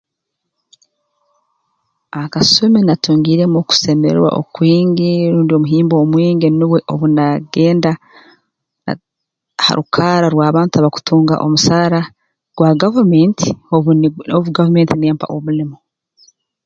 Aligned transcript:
Akasumi 2.21 2.79
natungiiremu 2.83 3.57
okusemererwa 3.59 4.29
okwingi 4.41 5.11
rundi 5.31 5.51
omuhimbo 5.55 5.93
omwingi 6.03 6.47
nubwo 6.49 6.77
obu 6.93 7.05
na 7.17 7.25
genda 7.53 7.91
ha 8.85 8.93
ha 9.65 9.71
rukarra 9.77 10.27
rw'abantu 10.33 10.75
akutunga 10.77 11.35
omusaara 11.45 12.01
gwa 12.55 12.71
gavumenti 12.81 13.49
obu 13.75 13.89
ni 13.99 14.07
obu 14.35 14.47
gavument 14.55 14.91
n'empa 14.97 15.25
omulimo 15.35 15.77